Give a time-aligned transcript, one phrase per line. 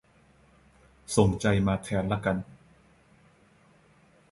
[1.15, 2.37] ส่งใจมาแทนละกัน